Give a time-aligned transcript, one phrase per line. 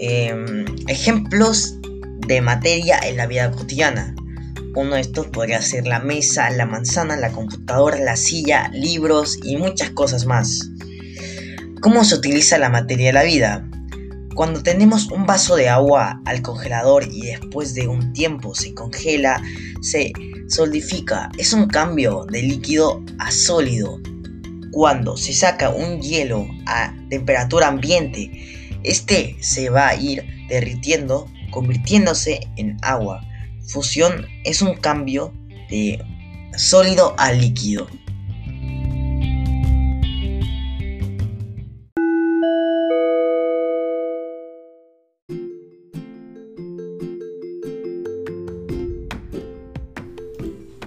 [0.00, 1.76] em, ejemplos
[2.26, 4.14] de materia en la vida cotidiana.
[4.74, 9.56] Uno de estos podría ser la mesa, la manzana, la computadora, la silla, libros y
[9.56, 10.70] muchas cosas más.
[11.80, 13.68] ¿Cómo se utiliza la materia de la vida?
[14.34, 19.42] Cuando tenemos un vaso de agua al congelador y después de un tiempo se congela,
[19.82, 20.12] se
[20.48, 21.30] solidifica.
[21.36, 24.00] Es un cambio de líquido a sólido.
[24.70, 28.30] Cuando se saca un hielo a temperatura ambiente,
[28.84, 33.20] este se va a ir derritiendo, convirtiéndose en agua.
[33.68, 35.32] Fusión es un cambio
[35.68, 36.02] de
[36.56, 37.86] sólido a líquido.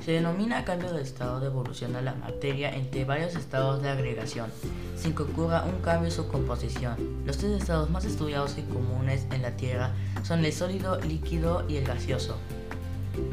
[0.03, 4.51] Se denomina cambio de estado de evolución de la materia entre varios estados de agregación,
[4.97, 7.23] sin que ocurra un cambio en su composición.
[7.25, 9.91] Los tres estados más estudiados y comunes en la Tierra
[10.23, 12.35] son el sólido, líquido y el gaseoso.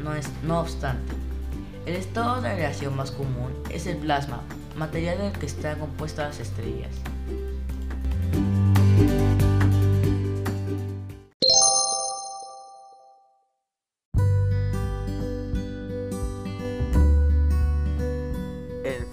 [0.01, 1.11] No, es, no obstante,
[1.85, 4.39] el estado de agregación más común es el plasma,
[4.77, 6.95] material del que están compuestas las estrellas.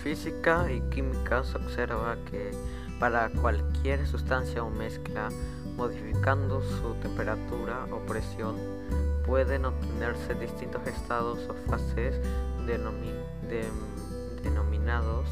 [0.09, 2.51] Física y química se observa que
[2.99, 5.29] para cualquier sustancia o mezcla,
[5.77, 8.57] modificando su temperatura o presión,
[9.27, 12.19] pueden obtenerse distintos estados o fases
[14.43, 15.29] denominados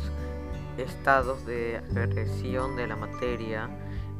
[0.77, 3.71] estados de agresión de la materia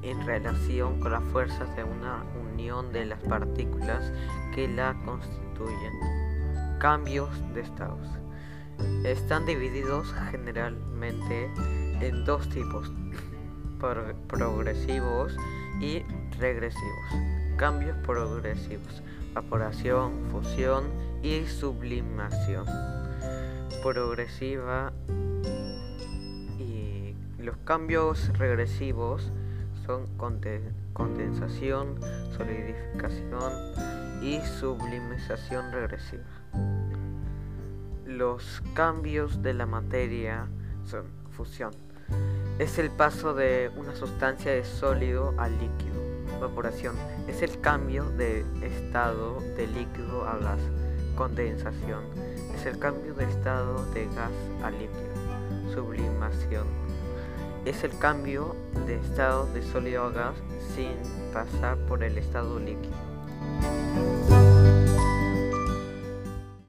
[0.01, 4.11] en relación con las fuerzas de una unión de las partículas
[4.55, 5.93] que la constituyen.
[6.79, 8.26] Cambios de estados.
[9.05, 11.51] Están divididos generalmente
[12.01, 12.93] en dos tipos,
[14.29, 15.37] progresivos
[15.81, 16.03] y
[16.39, 17.11] regresivos.
[17.57, 20.85] Cambios progresivos, evaporación, fusión
[21.23, 22.67] y sublimación.
[23.83, 24.93] Progresiva
[26.59, 29.31] y los cambios regresivos
[29.87, 30.07] son
[30.95, 32.01] condensación,
[32.37, 33.53] solidificación
[34.23, 36.25] y sublimación regresiva.
[38.17, 40.47] Los cambios de la materia
[40.87, 41.05] son
[41.37, 41.73] fusión.
[42.59, 46.01] Es el paso de una sustancia de sólido a líquido.
[46.39, 46.97] Evaporación
[47.29, 50.61] es el cambio de estado de líquido a gas.
[51.15, 52.05] Condensación
[52.55, 54.33] es el cambio de estado de gas
[54.63, 55.75] a líquido.
[55.75, 56.69] Sublimación
[57.67, 58.57] es el cambio
[58.87, 60.37] de estado de sólido a gas
[60.75, 60.95] sin
[61.35, 62.97] pasar por el estado líquido.